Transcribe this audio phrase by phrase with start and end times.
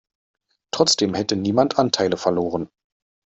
[0.71, 2.71] Trotzdem hätte niemand Anteile verloren.